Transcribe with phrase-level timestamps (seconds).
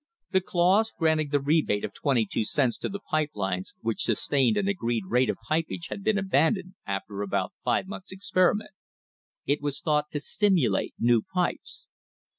[0.31, 4.57] The clause granting the rebate of twenty two cents to the pipe lines which sustained
[4.57, 8.71] an agreed rate of pipage had been abandoned after about five months' experiment.
[9.45, 11.85] It was thought to stimulate new pipes.